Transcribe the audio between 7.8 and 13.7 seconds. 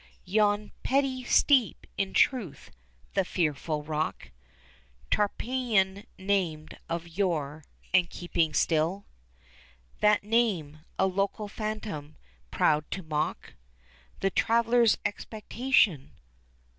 and keeping still That name, a local Phantom proud to mock